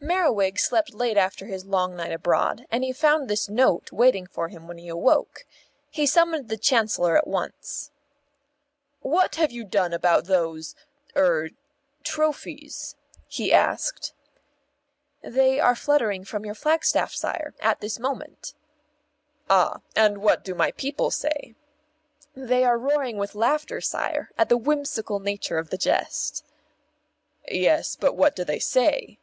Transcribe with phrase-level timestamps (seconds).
[0.00, 4.48] Merriwig slept late after his long night abroad, and he found this Note waiting for
[4.48, 5.46] him when he awoke.
[5.90, 7.90] He summoned the Chancellor at once.
[9.00, 10.74] "What have you done about those
[11.16, 11.50] er
[12.02, 12.96] trophies?"
[13.28, 14.12] he asked.
[15.22, 18.52] "They are fluttering from your flagstaff, sire, at this moment."
[19.48, 19.80] "Ah!
[19.96, 21.54] And what do my people say?"
[22.36, 26.44] "They are roaring with laughter, sire, at the whimsical nature of the jest."
[27.48, 29.18] "Yes, but what do they say?"